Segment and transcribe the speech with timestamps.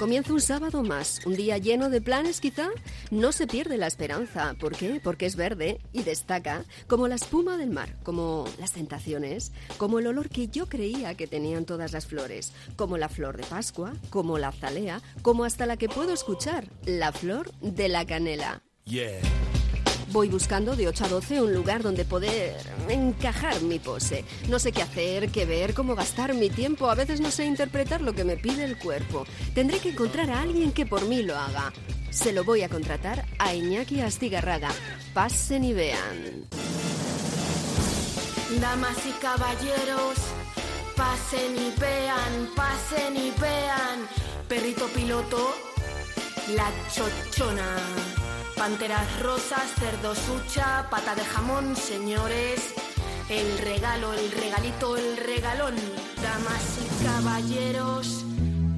[0.00, 2.70] Comienza un sábado más, un día lleno de planes quizá.
[3.10, 4.54] No se pierde la esperanza.
[4.58, 4.98] ¿Por qué?
[5.04, 10.06] Porque es verde y destaca como la espuma del mar, como las tentaciones, como el
[10.06, 14.38] olor que yo creía que tenían todas las flores, como la flor de Pascua, como
[14.38, 18.62] la azalea, como hasta la que puedo escuchar, la flor de la canela.
[18.86, 19.20] Yeah.
[20.12, 22.56] Voy buscando de 8 a 12 un lugar donde poder
[22.88, 24.24] encajar mi pose.
[24.48, 26.90] No sé qué hacer, qué ver, cómo gastar mi tiempo.
[26.90, 29.24] A veces no sé interpretar lo que me pide el cuerpo.
[29.54, 31.72] Tendré que encontrar a alguien que por mí lo haga.
[32.10, 34.70] Se lo voy a contratar a Iñaki Astigarraga.
[35.14, 36.46] Pasen y vean.
[38.60, 40.16] Damas y caballeros,
[40.96, 44.08] pasen y vean, pasen y vean.
[44.48, 45.54] Perrito piloto,
[46.56, 48.29] la chochona.
[48.60, 52.74] Panteras rosas, cerdo sucha, pata de jamón, señores.
[53.30, 55.76] El regalo, el regalito, el regalón.
[56.22, 58.26] Damas y caballeros,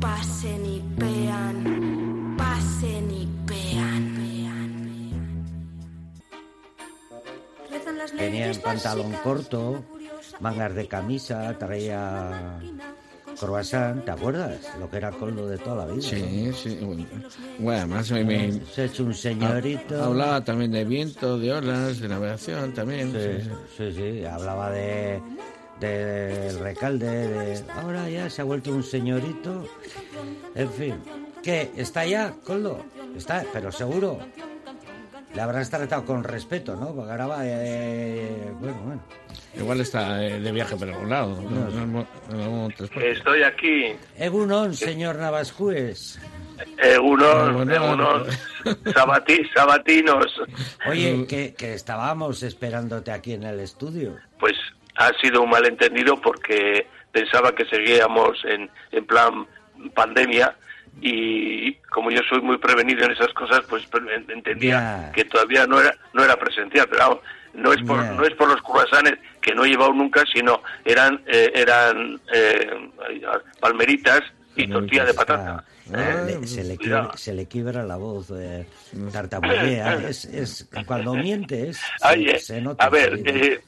[0.00, 4.22] pasen y vean, pasen y vean.
[8.16, 9.82] Tenía pantalón corto,
[10.38, 12.60] mangas de camisa, traía
[13.42, 14.58] croissant, ¿te acuerdas?
[14.78, 16.02] Lo que era coldo de toda la vida.
[16.02, 16.78] Sí, sí.
[17.58, 20.02] Bueno, además me, Se ha hecho un señorito.
[20.02, 23.12] Hablaba también de viento, de olas, de navegación también.
[23.12, 24.24] Sí, sí, sí.
[24.24, 25.20] Hablaba de
[25.80, 27.64] del recalde, de...
[27.74, 29.66] Ahora ya se ha vuelto un señorito.
[30.54, 30.94] En fin.
[31.42, 31.72] ¿Qué?
[31.76, 32.84] ¿Está ya, Coldo?
[33.16, 34.18] Está, pero seguro.
[35.34, 36.94] Le habrás tratado con respeto, ¿no?
[36.94, 37.38] Porque ahora va...
[37.42, 39.02] Eh, bueno, bueno.
[39.54, 41.38] Igual está eh, de viaje por algún lado.
[43.00, 43.94] Estoy aquí.
[44.16, 46.20] Egunon, señor Navascues.
[46.78, 48.26] Egunon, Egunon.
[48.94, 50.40] Sabati, sabatinos.
[50.88, 54.16] Oye, que, que estábamos esperándote aquí en el estudio.
[54.38, 54.54] Pues
[54.96, 59.46] ha sido un malentendido porque pensaba que seguíamos en, en plan
[59.94, 60.56] pandemia
[61.00, 63.88] y como yo soy muy prevenido en esas cosas, pues
[64.28, 67.22] entendía que todavía no era no era presencial, pero
[67.54, 71.20] no es por no es por los croissants que no he llevado nunca, sino eran
[71.26, 72.90] eh, eran eh,
[73.60, 74.22] palmeritas
[74.56, 75.64] y tortilla de patata.
[75.94, 78.66] Ah, se, le quiebra, se le quiebra la voz, eh,
[79.12, 79.94] tartamudea.
[80.08, 81.80] es, es, cuando mientes,
[82.38, 82.84] se, nota.
[82.84, 83.60] A ver, eh,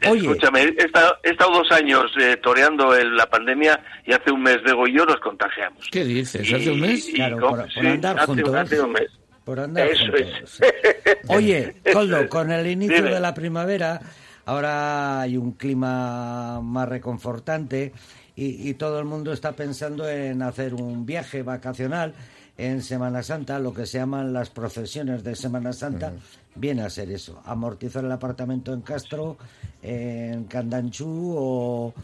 [0.00, 4.42] escúchame, he estado, he estado, dos años eh, toreando en la pandemia y hace un
[4.42, 5.86] mes Bego y yo nos contagiamos.
[5.90, 6.50] ¿Qué dices?
[6.52, 7.10] ¿Hace un mes?
[7.14, 8.54] claro, por, por, andar hace, juntos.
[8.54, 9.10] Hace un mes.
[9.44, 10.60] Por andar Eso juntos.
[10.60, 11.18] es.
[11.28, 13.10] Oye, Coldo, con el inicio Dime.
[13.10, 14.00] de la primavera,
[14.46, 17.92] ahora hay un clima más reconfortante
[18.34, 22.14] y, y, todo el mundo está pensando en hacer un viaje vacacional
[22.58, 26.20] en Semana Santa, lo que se llaman las procesiones de Semana Santa, uh -huh.
[26.54, 29.36] viene a ser eso, amortizar el apartamento en Castro,
[29.82, 31.94] en Candanchú o,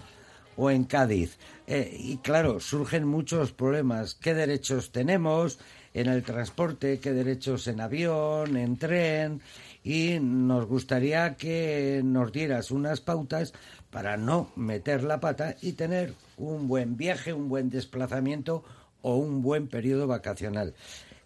[0.57, 1.39] o en Cádiz.
[1.67, 4.15] Eh, y claro, surgen muchos problemas.
[4.15, 5.59] ¿Qué derechos tenemos
[5.95, 6.99] en el transporte?
[6.99, 9.41] ¿Qué derechos en avión, en tren?
[9.85, 13.53] Y nos gustaría que nos dieras unas pautas
[13.91, 18.65] para no meter la pata y tener un buen viaje, un buen desplazamiento
[19.03, 20.75] o un buen periodo vacacional.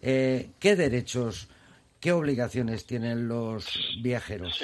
[0.01, 1.47] Eh, ¿Qué derechos,
[1.99, 3.67] qué obligaciones tienen los
[4.01, 4.61] viajeros?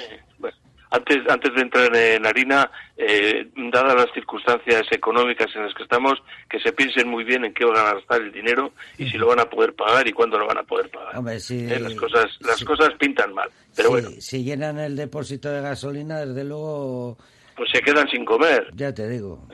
[0.90, 6.22] Antes, antes de entrar en harina, eh, dadas las circunstancias económicas en las que estamos,
[6.48, 9.26] que se piensen muy bien en qué van a gastar el dinero y si lo
[9.26, 11.16] van a poder pagar y cuándo lo van a poder pagar.
[11.16, 14.10] Hombre, si, eh, las cosas, las si, cosas pintan mal, pero si, bueno.
[14.18, 17.18] Si llenan el depósito de gasolina, desde luego...
[17.56, 18.70] Pues se quedan sin comer.
[18.74, 19.46] Ya te digo.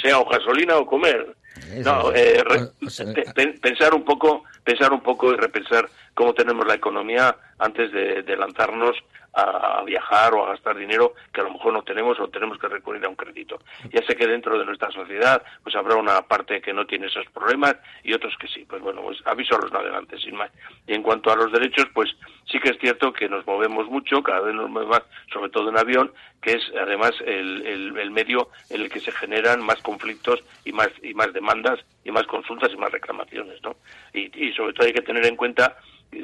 [0.00, 1.36] Sea o gasolina o comer.
[1.84, 7.36] No, eh, re, pensar un poco, pensar un poco y repensar cómo tenemos la economía
[7.58, 8.96] antes de, de, lanzarnos
[9.34, 12.68] a viajar o a gastar dinero que a lo mejor no tenemos o tenemos que
[12.68, 13.58] recurrir a un crédito.
[13.92, 17.26] Ya sé que dentro de nuestra sociedad pues habrá una parte que no tiene esos
[17.30, 18.64] problemas y otros que sí.
[18.68, 20.50] Pues bueno, pues aviso a los navegantes sin más.
[20.86, 22.14] Y en cuanto a los derechos, pues
[22.50, 25.68] sí que es cierto que nos movemos mucho, cada vez nos movemos más, sobre todo
[25.68, 30.44] en avión, que es además el, el, medio en el que se generan más conflictos
[30.64, 33.74] y más y más demandas y más consultas y más reclamaciones, ¿no?
[34.12, 35.76] Y, y sobre todo hay que tener en cuenta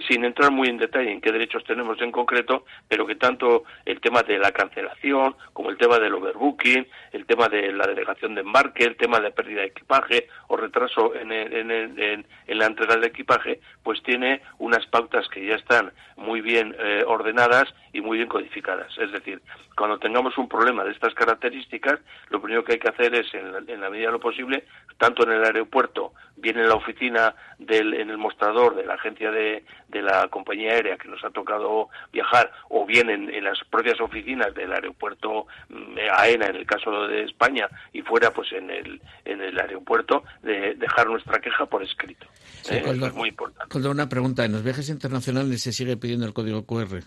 [0.08, 4.00] sin entrar muy en detalle en qué derechos tenemos en concreto, pero que tanto el
[4.00, 8.42] tema de la cancelación, como el tema del overbooking, el tema de la delegación de
[8.42, 12.58] embarque, el tema de pérdida de equipaje o retraso en, el, en, el, en, en
[12.58, 17.72] la entrega del equipaje, pues tiene unas pautas que ya están muy bien eh, ordenadas
[17.92, 18.96] y muy bien codificadas.
[18.98, 19.40] Es decir,
[19.76, 21.98] cuando tengamos un problema de estas características,
[22.28, 24.64] lo primero que hay que hacer es, en la, en la medida de lo posible,
[24.98, 29.30] tanto en el aeropuerto, bien en la oficina, del, en el mostrador de la agencia
[29.30, 34.00] de, de la compañía aérea que nos ha tocado viajar o bien en, las propias
[34.00, 39.00] oficinas del aeropuerto mm, AENA en el caso de España y fuera pues en el,
[39.24, 42.26] en el aeropuerto de dejar nuestra queja por escrito.
[42.70, 43.88] Eh, es muy importante.
[43.88, 47.02] una pregunta, ¿en los viajes internacionales se sigue pidiendo el código QR?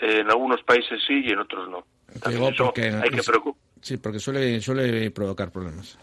[0.00, 1.84] En algunos países sí y en otros no.
[2.24, 3.22] hay que
[3.80, 5.98] Sí, porque suele, suele provocar problemas.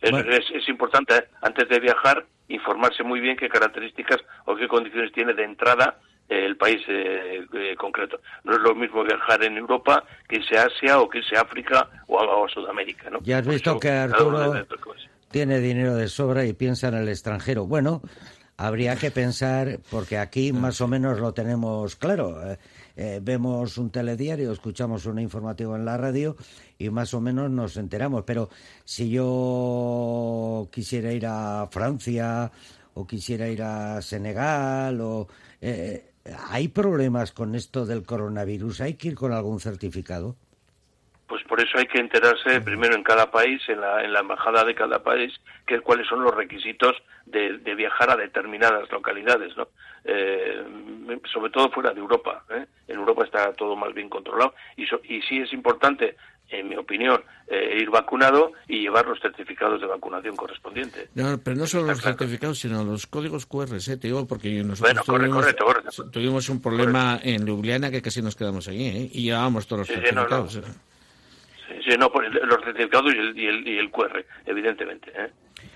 [0.00, 1.24] Es, importante, ¿eh?
[1.42, 5.98] antes de viajar, informarse muy bien qué características o qué condiciones tiene de entrada
[6.28, 8.20] el país eh, eh, concreto.
[8.44, 11.40] No es lo mismo viajar en Europa que irse a Asia o que irse a
[11.40, 13.08] África o a, Sudamérica.
[13.10, 13.20] ¿no?
[13.22, 14.66] Ya has visto que Arturo
[15.30, 17.66] tiene dinero de sobra y piensa en el extranjero.
[17.66, 18.02] Bueno,
[18.58, 22.36] habría que pensar, porque aquí más o menos lo tenemos claro.
[23.00, 26.34] Eh, vemos un telediario, escuchamos un informativo en la radio
[26.78, 28.24] y más o menos nos enteramos.
[28.24, 28.50] Pero
[28.84, 32.50] si yo quisiera ir a Francia
[32.94, 35.28] o quisiera ir a Senegal o...
[35.60, 36.04] Eh,
[36.50, 38.82] ¿Hay problemas con esto del coronavirus?
[38.82, 40.36] ¿Hay que ir con algún certificado?
[41.58, 44.76] Por eso hay que enterarse primero en cada país, en la, en la embajada de
[44.76, 45.34] cada país,
[45.66, 46.94] que, cuáles son los requisitos
[47.26, 49.66] de, de viajar a determinadas localidades, ¿no?
[50.04, 50.62] Eh,
[51.32, 52.44] sobre todo fuera de Europa.
[52.50, 52.64] ¿eh?
[52.86, 56.16] En Europa está todo más bien controlado y, y sí es importante,
[56.48, 61.08] en mi opinión, eh, ir vacunado y llevar los certificados de vacunación correspondientes.
[61.16, 63.96] No, pero no solo los certificados, sino los códigos QR, ¿eh?
[63.96, 65.04] te digo, porque nosotros
[66.12, 69.10] tuvimos, un problema en Ljubljana que casi nos quedamos allí ¿eh?
[69.12, 70.52] y llevábamos todos los certificados.
[70.52, 70.88] Sí, no,
[71.96, 75.12] los certificados y el, y el, y QR, evidentemente.
[75.14, 75.30] ¿eh?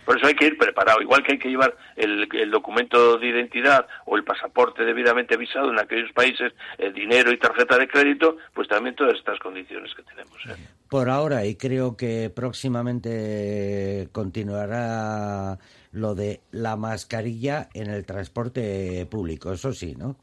[0.04, 3.86] Por eso hay que ir preparado, igual que hay que llevar el, documento de identidad
[4.04, 8.68] o el pasaporte debidamente visado en aquellos países, el dinero y tarjeta de crédito, pues
[8.68, 10.36] también todas estas condiciones que tenemos.
[10.46, 10.56] ¿eh?
[10.88, 15.58] Por ahora, y creo que próximamente continuará
[15.92, 20.16] lo de la mascarilla en el transporte público, eso sí, ¿no?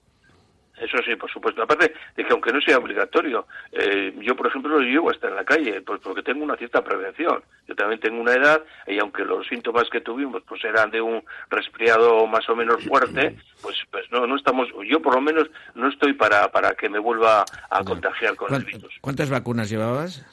[0.79, 1.61] Eso sí, por supuesto.
[1.61, 5.35] Aparte de que aunque no sea obligatorio, eh, yo por ejemplo lo llevo hasta en
[5.35, 7.41] la calle, pues porque tengo una cierta prevención.
[7.67, 11.23] Yo también tengo una edad y aunque los síntomas que tuvimos pues eran de un
[11.49, 15.89] resfriado más o menos fuerte, pues pues no no estamos, yo por lo menos no
[15.89, 18.95] estoy para para que me vuelva a contagiar con el virus.
[19.01, 20.25] ¿Cuántas vacunas llevabas?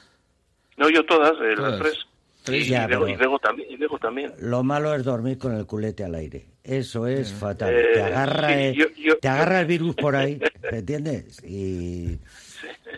[0.77, 2.06] No, yo todas, eh, las tres.
[2.49, 2.69] Y,
[3.17, 4.33] luego, también, y luego también.
[4.39, 6.45] Lo malo es dormir con el culete al aire.
[6.63, 7.69] Eso es fatal.
[7.69, 8.87] te eh, agarra, el,
[9.21, 10.39] te agarra el virus por ahí,
[10.71, 11.43] ¿me entiendes?
[11.43, 12.19] Y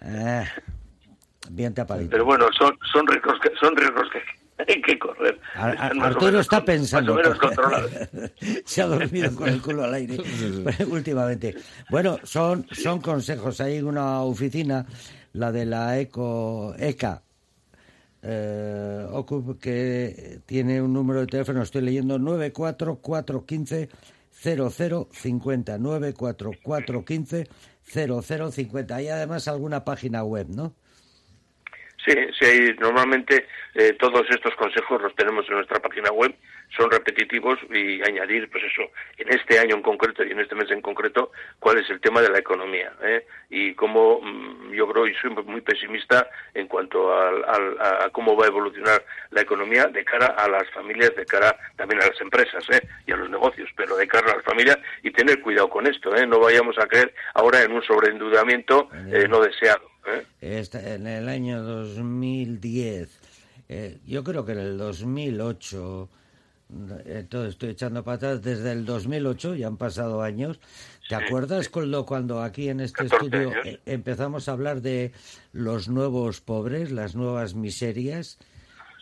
[0.01, 0.43] eh,
[1.51, 2.09] bien tapadito.
[2.09, 4.21] Pero bueno, son son riesgos que son riesgos que
[4.67, 5.39] hay que correr.
[5.55, 7.19] Arturo está pensando.
[8.65, 10.17] Se ha dormido con el culo al aire
[10.87, 11.55] últimamente.
[11.89, 13.61] Bueno, son son consejos.
[13.61, 14.85] Hay una oficina,
[15.33, 17.21] la de la Eco ECA
[18.21, 19.07] eh,
[19.61, 23.89] que tiene un número de teléfono, estoy leyendo 94415
[24.31, 27.47] 0050 94415
[27.83, 30.73] 0050 hay además alguna página web, ¿no?
[32.05, 33.45] Sí, sí, normalmente
[33.75, 36.33] eh, todos estos consejos los tenemos en nuestra página web
[36.75, 38.83] son repetitivos y añadir, pues eso,
[39.17, 42.21] en este año en concreto y en este mes en concreto, cuál es el tema
[42.21, 42.93] de la economía.
[43.01, 43.25] ¿eh?
[43.49, 48.49] Y cómo mm, yo creo y soy muy pesimista en cuanto a, cómo va a
[48.49, 52.87] evolucionar la economía de cara a las familias, de cara también a las empresas ¿eh?
[53.07, 56.15] y a los negocios, pero de cara a las familias y tener cuidado con esto.
[56.15, 56.25] ¿eh?
[56.25, 59.89] No vayamos a caer ahora en un sobreendeudamiento eh, no deseado.
[60.07, 60.25] ¿eh?
[60.41, 63.09] en el año 2010,
[63.69, 66.09] eh, yo creo que en el 2008
[67.05, 70.59] entonces estoy echando patas desde el 2008, ya han pasado años.
[71.07, 75.11] ¿Te acuerdas cuando, cuando aquí en este estudio eh, empezamos a hablar de
[75.51, 78.37] los nuevos pobres, las nuevas miserias?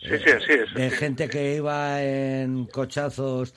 [0.00, 3.52] Sí, sí, sí, de gente que iba en cochazos,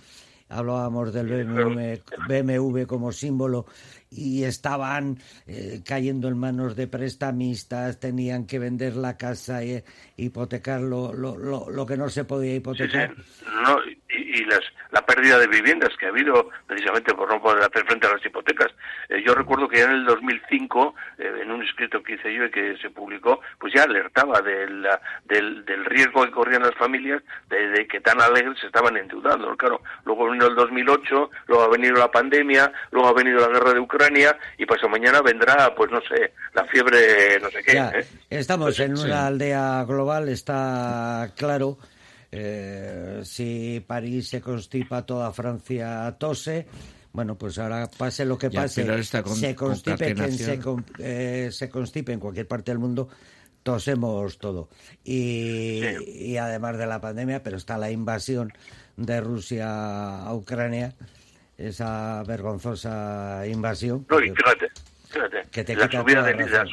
[0.50, 3.66] hablábamos del BMW, BMW como símbolo
[4.10, 9.86] y estaban eh, cayendo en manos de prestamistas, tenían que vender la casa e
[10.18, 13.16] hipotecar lo, lo, lo, que no se podía hipotecar.
[13.64, 13.78] No,
[14.34, 14.62] y, las,
[14.92, 18.26] la pérdida de viviendas que ha habido precisamente por no poder hacer frente a las
[18.26, 18.72] hipotecas.
[19.10, 22.46] Eh, yo recuerdo que ya en el 2005, eh, en un escrito que hice yo
[22.46, 24.88] y que se publicó, pues ya alertaba del,
[25.26, 29.56] del riesgo que corrían las familias de, que tan alegres se estaban endeudando.
[29.58, 33.74] Claro, luego vino el 2008, luego ha venido la pandemia, luego ha venido la guerra
[33.74, 37.78] de Ucrania y pasado mañana vendrá, pues no sé, la fiebre, no sé qué.
[37.78, 38.06] ¿eh?
[38.30, 41.78] Estamos pues en una aldea global, está claro
[42.32, 46.66] eh, si París se constipa, toda Francia tose.
[47.12, 50.60] Bueno, pues ahora pase lo que pase, se constipe quien se,
[51.00, 53.10] eh, se constipe en cualquier parte del mundo,
[53.64, 54.70] tosemos todo.
[55.04, 58.54] Y, y, además de la pandemia, pero está la invasión
[58.96, 60.96] de Rusia a Ucrania,
[61.58, 64.06] esa vergonzosa invasión.
[64.10, 64.70] No, y fíjate,
[65.10, 66.66] fíjate, que te la, subida de, la,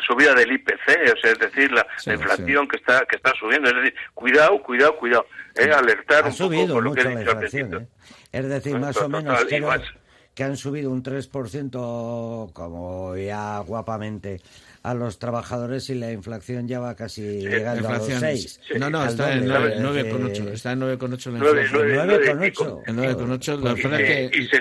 [0.00, 3.76] subida del IPC, o sea, es decir, la, inflación que está que está subiendo, es
[3.76, 7.86] decir, cuidado, cuidado, cuidado, eh, alertar un subido poco mucho la inflación, ¿eh?
[8.32, 9.44] Es decir, más o menos
[10.34, 14.40] que han subido un 3% como ya guapamente
[14.82, 18.60] a los trabajadores y la inflación ya va casi llegando a los 6.
[18.78, 20.48] No, no, está en 9,8.
[20.52, 21.82] Está en 9,8 la inflación.
[22.08, 22.82] 9,8.
[22.86, 24.30] 9,8.
[24.34, 24.58] Y, se,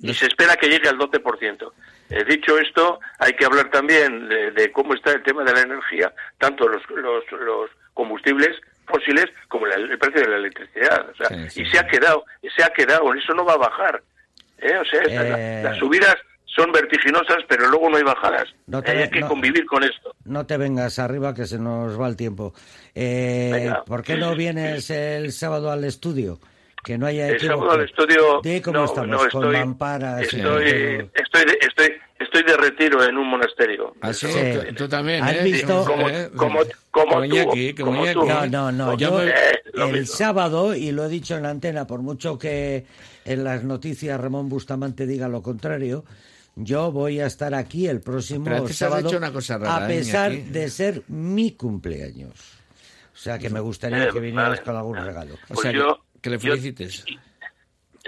[0.00, 1.72] y se espera que llegue al 12%.
[2.10, 6.12] Eh, dicho esto, hay que hablar también de, cómo está el tema de la energía,
[6.38, 11.06] tanto los, los, los combustibles fósiles como el precio de la electricidad.
[11.10, 12.24] O sea, Y se ha quedado,
[12.56, 14.02] se ha quedado, eso no va a bajar.
[14.58, 14.76] ¿eh?
[14.78, 18.44] O sea, eh, las subidas son vertiginosas, pero luego no hay bajadas.
[18.84, 20.14] hay que convivir con esto.
[20.24, 22.54] No te vengas arriba, que se nos va el tiempo.
[22.94, 26.38] Eh, ¿Por qué no vienes el sábado al estudio?
[26.86, 28.40] Que no haya El sábado al estudio...
[28.62, 30.22] cómo estamos, estoy, con mamparas...
[30.22, 33.92] Estoy, estoy, de, estoy, estoy de retiro en un monasterio.
[34.02, 34.28] ¿Ah, sí?
[34.76, 35.42] Tú también, ¿Has ¿eh?
[35.42, 35.84] visto?
[35.84, 36.60] Como, como,
[36.92, 38.24] como, tú, como tú.
[38.24, 38.96] No, no, no.
[38.96, 42.86] Yo, el sábado, y lo he dicho en la antena, por mucho que
[43.24, 46.04] en las noticias Ramón Bustamante diga lo contrario,
[46.54, 49.10] yo voy a estar aquí el próximo sábado,
[49.64, 52.56] a ¿eh, pesar de ser mi cumpleaños.
[53.12, 55.34] O sea que me gustaría que vinieras con algún regalo.
[55.34, 55.72] O pues sea,
[56.26, 57.04] que, le felicites.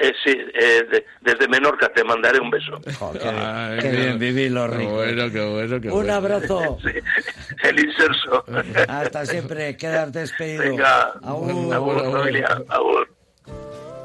[0.01, 2.81] Eh, sí, eh, desde Menorca te mandaré un beso.
[3.81, 4.93] qué, bien, viví lo rico.
[4.93, 6.79] bueno, qué bueno, qué un abrazo.
[7.63, 8.45] el inserso.
[8.89, 10.63] Hasta siempre, quedar despedido.
[10.65, 13.09] Venga, agur, familia, agur.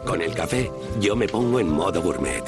[0.06, 2.44] Con el café, yo me pongo en modo gourmet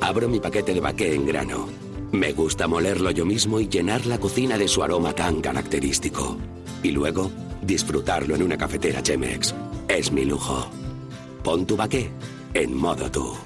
[0.00, 1.68] Abro mi paquete de baqué en grano.
[2.12, 6.38] Me gusta molerlo yo mismo y llenar la cocina de su aroma tan característico.
[6.82, 7.30] Y luego,
[7.62, 9.54] disfrutarlo en una cafetera Chemex.
[9.88, 10.70] Es mi lujo.
[11.46, 12.10] Pon tu baqué
[12.54, 13.45] en modo tú.